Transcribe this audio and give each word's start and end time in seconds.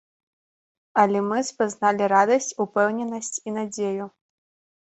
Але 1.03 1.19
мы 1.27 1.37
спазналі 1.51 2.09
радасць, 2.15 2.49
упэўненасць 2.65 3.33
і 3.37 3.49
надзею. 3.59 4.05